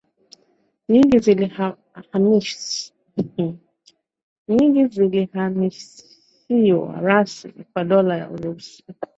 nyingi 4.49 4.85
zilihamishiwa 4.89 6.91
rasmi 7.05 7.63
kwa 7.73 7.83
Dola 7.83 8.17
ya 8.17 8.27
Urusi 8.35 8.83